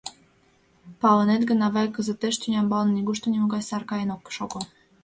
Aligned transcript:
—Палынет 1.01 1.41
гын, 1.49 1.59
авай, 1.67 1.87
кызытеш 1.95 2.35
тӱнямбалне 2.41 2.91
нигушто 2.93 3.27
нимогай 3.29 3.63
сар 3.69 3.83
каен 3.89 4.09
ок 4.15 4.23
шого. 4.35 4.59